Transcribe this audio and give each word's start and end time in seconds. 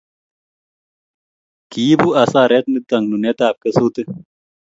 kiibu 1.71 2.07
hasaret 2.17 2.65
nito 2.71 2.95
nunetab 3.01 3.55
kesutik 3.61 4.07